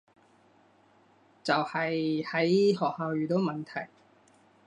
[1.43, 3.87] 就係喺學校遇到問題